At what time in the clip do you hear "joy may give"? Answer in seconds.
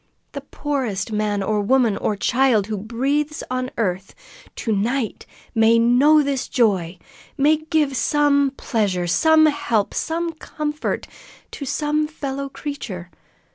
6.47-7.95